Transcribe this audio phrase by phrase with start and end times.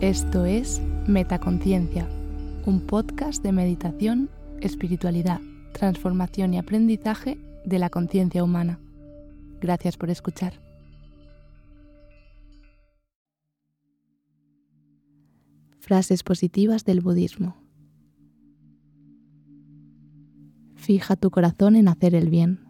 [0.00, 2.08] Esto es Metaconciencia,
[2.64, 4.30] un podcast de meditación,
[4.62, 5.42] espiritualidad,
[5.74, 8.80] transformación y aprendizaje de la conciencia humana.
[9.60, 10.54] Gracias por escuchar.
[15.80, 17.58] Frases positivas del budismo.
[20.76, 22.60] Fija tu corazón en hacer el bien.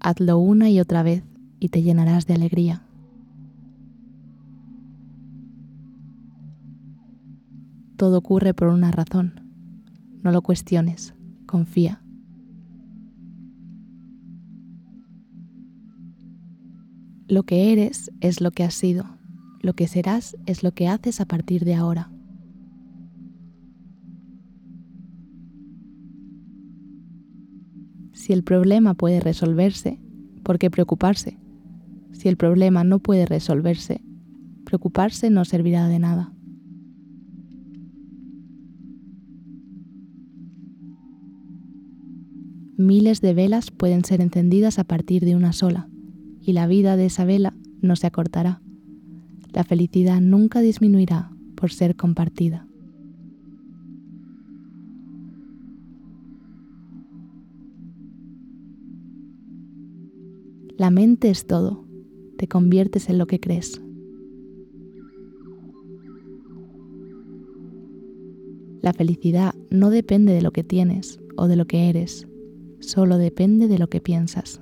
[0.00, 1.22] Hazlo una y otra vez
[1.60, 2.89] y te llenarás de alegría.
[8.00, 9.42] Todo ocurre por una razón.
[10.22, 11.14] No lo cuestiones,
[11.44, 12.02] confía.
[17.28, 19.04] Lo que eres es lo que has sido.
[19.60, 22.10] Lo que serás es lo que haces a partir de ahora.
[28.14, 30.00] Si el problema puede resolverse,
[30.42, 31.38] ¿por qué preocuparse?
[32.12, 34.02] Si el problema no puede resolverse,
[34.64, 36.32] preocuparse no servirá de nada.
[42.80, 45.88] Miles de velas pueden ser encendidas a partir de una sola,
[46.40, 48.62] y la vida de esa vela no se acortará.
[49.52, 52.66] La felicidad nunca disminuirá por ser compartida.
[60.76, 61.84] La mente es todo,
[62.38, 63.82] te conviertes en lo que crees.
[68.80, 72.29] La felicidad no depende de lo que tienes o de lo que eres,
[72.80, 74.60] solo depende de lo que piensas.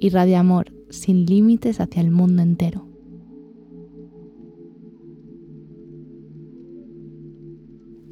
[0.00, 2.86] Irradia amor sin límites hacia el mundo entero.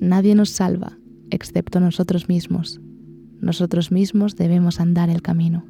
[0.00, 0.98] Nadie nos salva
[1.30, 2.80] excepto nosotros mismos.
[3.40, 5.64] Nosotros mismos debemos andar el camino.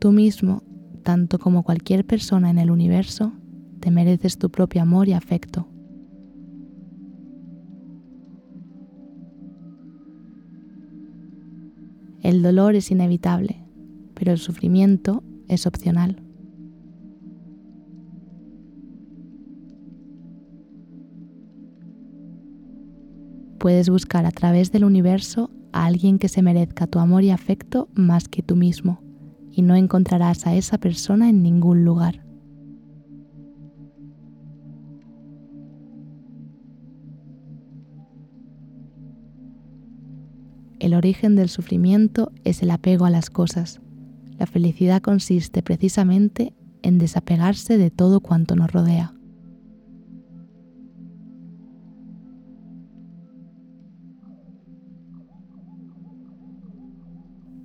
[0.00, 0.62] Tú mismo,
[1.02, 3.34] tanto como cualquier persona en el universo,
[3.80, 5.68] te mereces tu propio amor y afecto.
[12.22, 13.62] El dolor es inevitable,
[14.14, 16.22] pero el sufrimiento es opcional.
[23.58, 27.90] Puedes buscar a través del universo a alguien que se merezca tu amor y afecto
[27.92, 29.02] más que tú mismo
[29.52, 32.24] y no encontrarás a esa persona en ningún lugar.
[40.78, 43.80] El origen del sufrimiento es el apego a las cosas.
[44.38, 49.12] La felicidad consiste precisamente en desapegarse de todo cuanto nos rodea.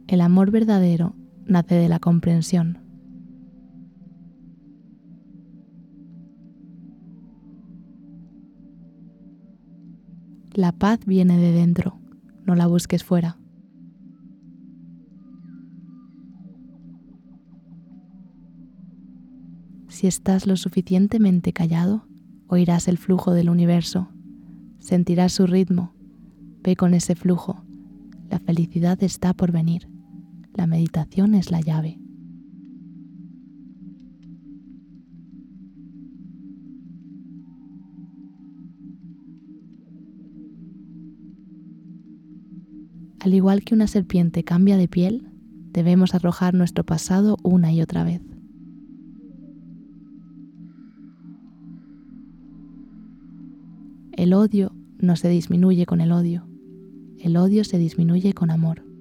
[0.07, 2.79] El amor verdadero nace de la comprensión.
[10.53, 11.99] La paz viene de dentro,
[12.45, 13.37] no la busques fuera.
[19.89, 22.07] Si estás lo suficientemente callado,
[22.47, 24.09] oirás el flujo del universo,
[24.79, 25.93] sentirás su ritmo,
[26.63, 27.65] ve con ese flujo,
[28.29, 29.94] la felicidad está por venir.
[30.55, 31.99] La meditación es la llave.
[43.19, 45.29] Al igual que una serpiente cambia de piel,
[45.73, 48.21] debemos arrojar nuestro pasado una y otra vez.
[54.13, 56.47] El odio no se disminuye con el odio,
[57.19, 58.94] el odio se disminuye con amor.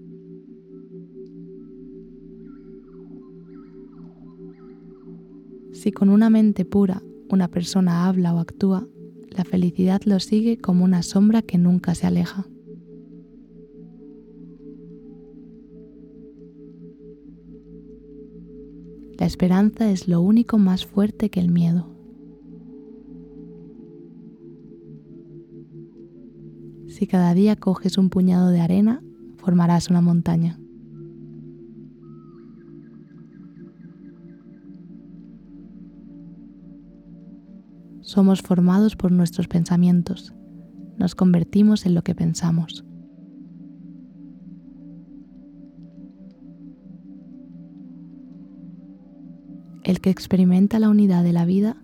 [5.85, 8.89] Si con una mente pura una persona habla o actúa,
[9.29, 12.47] la felicidad lo sigue como una sombra que nunca se aleja.
[19.19, 21.87] La esperanza es lo único más fuerte que el miedo.
[26.87, 29.03] Si cada día coges un puñado de arena,
[29.37, 30.59] formarás una montaña.
[38.14, 40.32] Somos formados por nuestros pensamientos.
[40.99, 42.84] Nos convertimos en lo que pensamos.
[49.82, 51.76] El que experimenta la unidad de la vida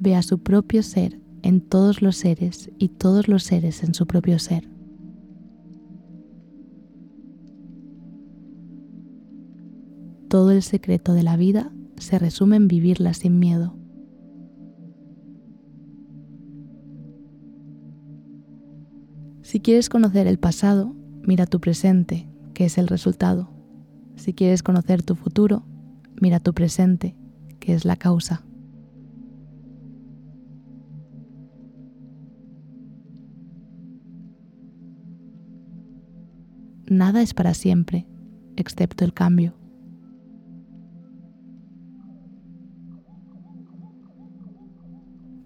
[0.00, 4.06] ve a su propio ser en todos los seres y todos los seres en su
[4.06, 4.66] propio ser.
[10.30, 13.83] Todo el secreto de la vida se resume en vivirla sin miedo.
[19.54, 23.52] Si quieres conocer el pasado, mira tu presente, que es el resultado.
[24.16, 25.64] Si quieres conocer tu futuro,
[26.20, 27.14] mira tu presente,
[27.60, 28.44] que es la causa.
[36.88, 38.08] Nada es para siempre,
[38.56, 39.54] excepto el cambio.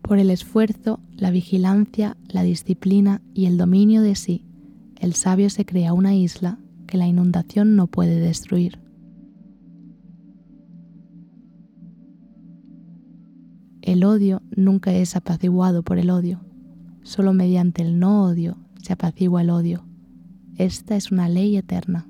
[0.09, 4.43] Por el esfuerzo, la vigilancia, la disciplina y el dominio de sí,
[4.99, 8.81] el sabio se crea una isla que la inundación no puede destruir.
[13.83, 16.41] El odio nunca es apaciguado por el odio,
[17.03, 19.85] solo mediante el no odio se apacigua el odio.
[20.57, 22.08] Esta es una ley eterna.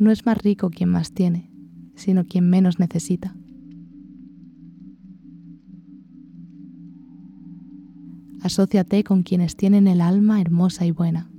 [0.00, 1.50] No es más rico quien más tiene,
[1.94, 3.36] sino quien menos necesita.
[8.40, 11.30] Asociate con quienes tienen el alma hermosa y buena.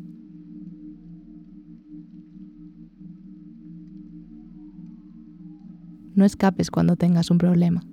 [6.13, 7.83] No escapes cuando tengas un problema,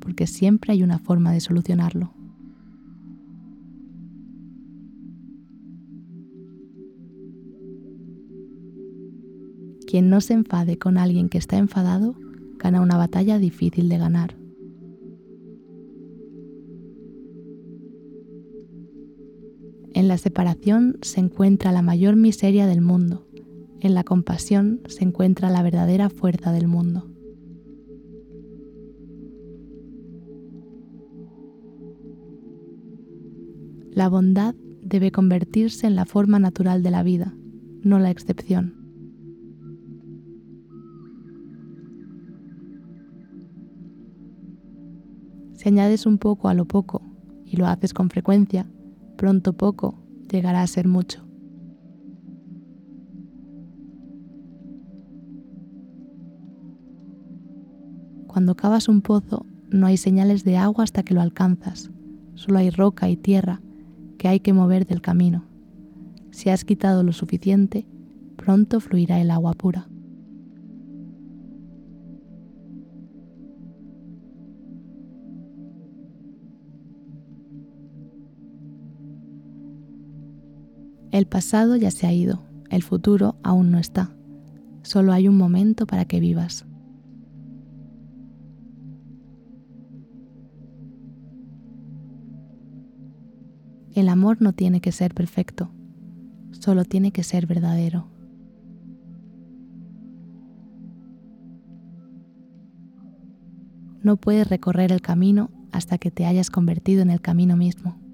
[0.00, 2.17] porque siempre hay una forma de solucionarlo.
[9.88, 12.14] Quien no se enfade con alguien que está enfadado
[12.58, 14.36] gana una batalla difícil de ganar.
[19.94, 23.26] En la separación se encuentra la mayor miseria del mundo.
[23.80, 27.08] En la compasión se encuentra la verdadera fuerza del mundo.
[33.90, 37.34] La bondad debe convertirse en la forma natural de la vida,
[37.80, 38.77] no la excepción.
[45.58, 47.02] Si añades un poco a lo poco
[47.44, 48.70] y lo haces con frecuencia,
[49.16, 49.98] pronto poco
[50.30, 51.26] llegará a ser mucho.
[58.28, 61.90] Cuando cavas un pozo, no hay señales de agua hasta que lo alcanzas,
[62.36, 63.60] solo hay roca y tierra
[64.16, 65.44] que hay que mover del camino.
[66.30, 67.84] Si has quitado lo suficiente,
[68.36, 69.88] pronto fluirá el agua pura.
[81.18, 84.14] El pasado ya se ha ido, el futuro aún no está.
[84.82, 86.64] Solo hay un momento para que vivas.
[93.96, 95.72] El amor no tiene que ser perfecto,
[96.52, 98.06] solo tiene que ser verdadero.
[104.04, 108.07] No puedes recorrer el camino hasta que te hayas convertido en el camino mismo.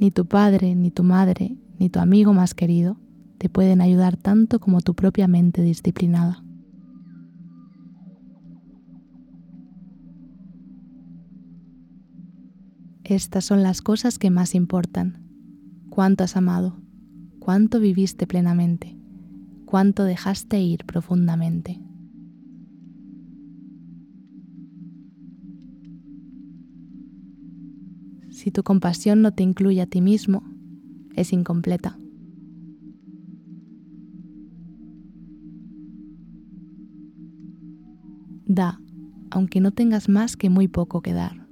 [0.00, 2.96] Ni tu padre, ni tu madre, ni tu amigo más querido
[3.36, 6.42] te pueden ayudar tanto como tu propia mente disciplinada.
[13.04, 15.22] Estas son las cosas que más importan.
[15.90, 16.80] Cuánto has amado,
[17.38, 18.96] cuánto viviste plenamente,
[19.66, 21.78] cuánto dejaste ir profundamente.
[28.40, 30.42] Si tu compasión no te incluye a ti mismo,
[31.14, 31.98] es incompleta.
[38.46, 38.80] Da,
[39.30, 41.46] aunque no tengas más que muy poco que dar.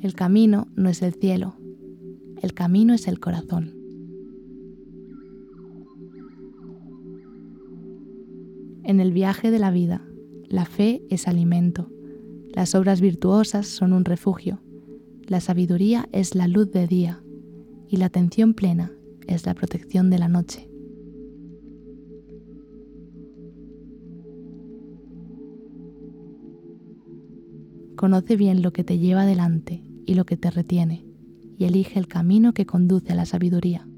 [0.00, 1.54] El camino no es el cielo,
[2.42, 3.74] el camino es el corazón.
[8.82, 10.04] En el viaje de la vida
[10.52, 11.90] la fe es alimento,
[12.54, 14.60] las obras virtuosas son un refugio,
[15.26, 17.24] la sabiduría es la luz de día
[17.88, 18.92] y la atención plena
[19.26, 20.68] es la protección de la noche.
[27.96, 31.06] Conoce bien lo que te lleva adelante y lo que te retiene,
[31.56, 33.88] y elige el camino que conduce a la sabiduría.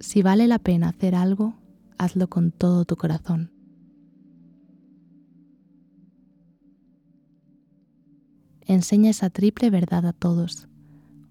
[0.00, 1.54] Si vale la pena hacer algo,
[1.98, 3.50] hazlo con todo tu corazón.
[8.68, 10.68] enseña esa triple verdad a todos.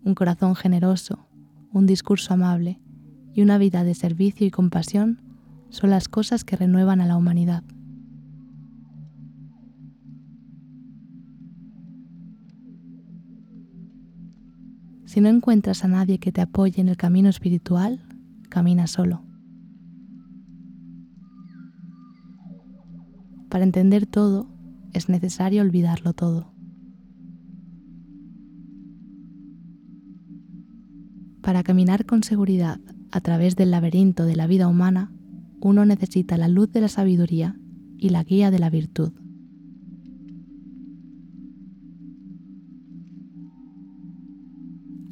[0.03, 1.27] Un corazón generoso,
[1.71, 2.81] un discurso amable
[3.33, 5.21] y una vida de servicio y compasión
[5.69, 7.63] son las cosas que renuevan a la humanidad.
[15.05, 18.01] Si no encuentras a nadie que te apoye en el camino espiritual,
[18.57, 19.21] camina solo.
[23.49, 24.49] Para entender todo,
[24.93, 26.51] es necesario olvidarlo todo.
[31.43, 32.79] Para caminar con seguridad
[33.11, 35.11] a través del laberinto de la vida humana,
[35.61, 37.59] uno necesita la luz de la sabiduría
[37.95, 39.11] y la guía de la virtud.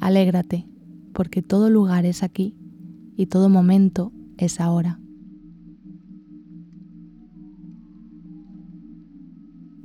[0.00, 0.66] Alégrate,
[1.14, 2.56] porque todo lugar es aquí
[3.16, 5.00] y todo momento es ahora.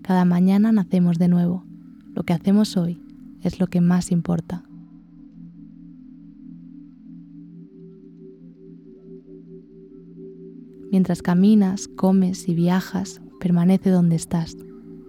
[0.01, 1.63] Cada mañana nacemos de nuevo.
[2.13, 3.01] Lo que hacemos hoy
[3.41, 4.65] es lo que más importa.
[10.91, 14.57] Mientras caminas, comes y viajas, permanece donde estás.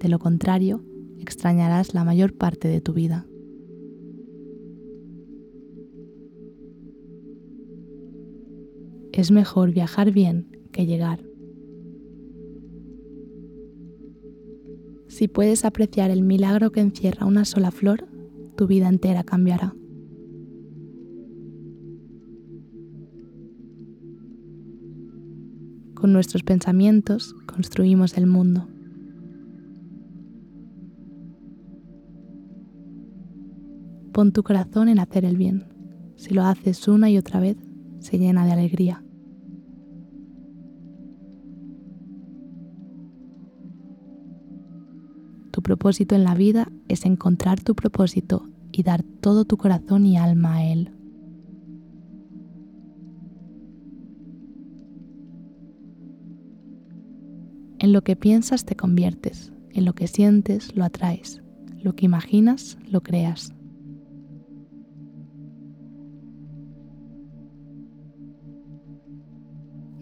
[0.01, 0.85] De lo contrario,
[1.19, 3.27] extrañarás la mayor parte de tu vida.
[9.13, 11.23] Es mejor viajar bien que llegar.
[15.09, 18.09] Si puedes apreciar el milagro que encierra una sola flor,
[18.57, 19.75] tu vida entera cambiará.
[25.95, 28.67] Con nuestros pensamientos construimos el mundo.
[34.13, 35.67] Pon tu corazón en hacer el bien.
[36.17, 37.57] Si lo haces una y otra vez,
[38.03, 39.03] se llena de alegría.
[45.53, 50.17] Tu propósito en la vida es encontrar tu propósito y dar todo tu corazón y
[50.17, 50.91] alma a él.
[57.79, 61.43] En lo que piensas te conviertes, en lo que sientes lo atraes,
[61.83, 63.53] lo que imaginas lo creas.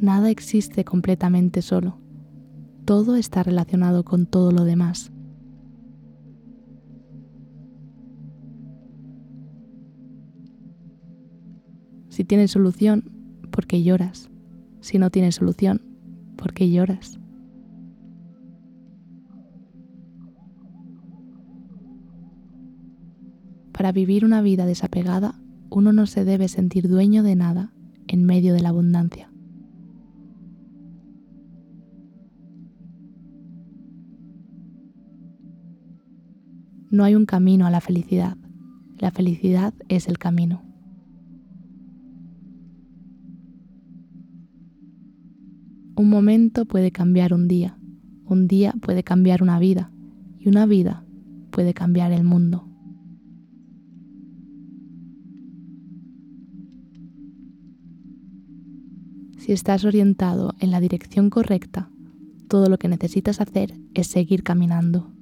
[0.01, 1.99] Nada existe completamente solo.
[2.87, 5.13] Todo está relacionado con todo lo demás.
[12.09, 13.11] Si tienes solución,
[13.51, 14.31] ¿por qué lloras?
[14.81, 15.83] Si no tienes solución,
[16.37, 17.21] ¿por qué lloras?
[23.73, 25.39] Para vivir una vida desapegada,
[25.69, 27.75] uno no se debe sentir dueño de nada
[28.09, 29.30] en medio de la abundancia.
[36.91, 38.37] No hay un camino a la felicidad.
[38.99, 40.63] La felicidad es el camino.
[45.95, 47.79] Un momento puede cambiar un día,
[48.25, 49.93] un día puede cambiar una vida
[50.39, 51.05] y una vida
[51.51, 52.67] puede cambiar el mundo.
[59.37, 61.91] Si estás orientado en la dirección correcta,
[62.49, 65.20] todo lo que necesitas hacer es seguir caminando.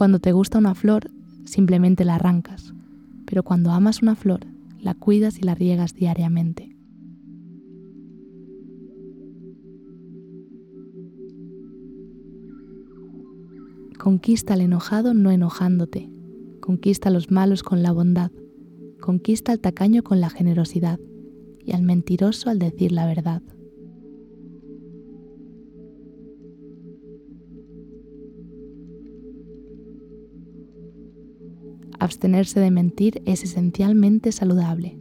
[0.00, 1.10] Cuando te gusta una flor,
[1.44, 2.72] simplemente la arrancas,
[3.26, 4.46] pero cuando amas una flor,
[4.80, 6.74] la cuidas y la riegas diariamente.
[13.98, 16.10] Conquista al enojado no enojándote,
[16.60, 18.30] conquista a los malos con la bondad,
[19.02, 20.98] conquista al tacaño con la generosidad
[21.62, 23.42] y al mentiroso al decir la verdad.
[32.00, 34.98] Abstenerse de mentir es esencialmente saludable.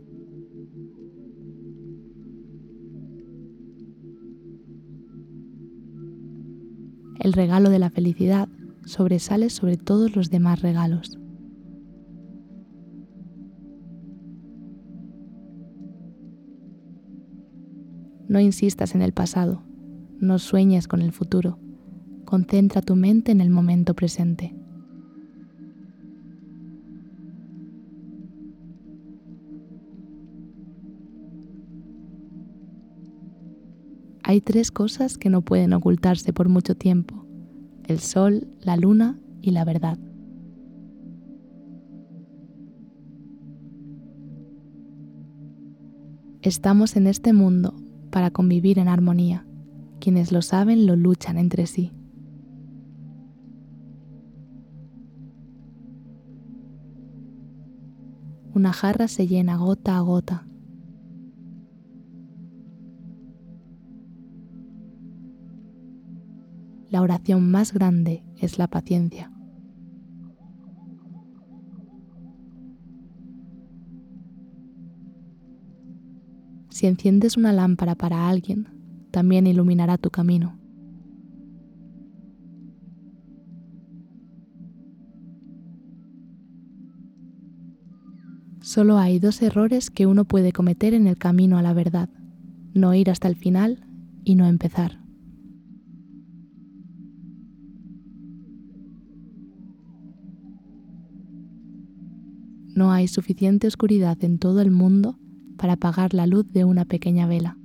[7.20, 8.48] El regalo de la felicidad
[8.86, 11.18] sobresale sobre todos los demás regalos.
[18.28, 19.64] No insistas en el pasado,
[20.20, 21.60] no sueñes con el futuro,
[22.26, 24.59] concentra tu mente en el momento presente.
[34.30, 37.26] Hay tres cosas que no pueden ocultarse por mucho tiempo,
[37.88, 39.98] el sol, la luna y la verdad.
[46.44, 47.74] Estamos en este mundo
[48.12, 49.48] para convivir en armonía
[50.00, 51.92] Quienes lo saben lo luchan entre sí.
[58.54, 60.49] Una jarra se llena gota a gota.
[66.90, 69.32] La oración más grande es la paciencia.
[76.70, 78.70] Si enciendes una lámpara para alguien,
[79.12, 80.58] también iluminará tu camino.
[88.62, 92.10] Solo hay dos errores que uno puede cometer en el camino a la verdad,
[92.74, 93.86] no ir hasta el final
[94.24, 95.09] y no empezar.
[102.80, 105.20] No hay suficiente oscuridad en todo el mundo
[105.58, 107.58] para apagar la luz de una pequeña vela.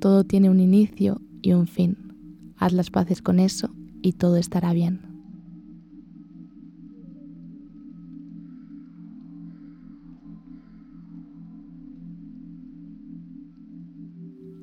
[0.00, 1.96] Todo tiene un inicio y un fin.
[2.56, 3.70] Haz las paces con eso
[4.02, 5.00] y todo estará bien.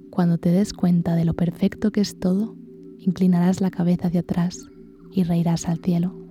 [0.09, 2.57] Cuando te des cuenta de lo perfecto que es todo,
[3.05, 4.57] inclinarás la cabeza hacia atrás
[5.11, 6.24] y reirás al cielo.